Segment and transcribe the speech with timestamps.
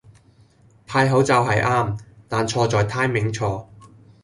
[0.87, 3.67] 派口罩係啱,但錯在 timing 錯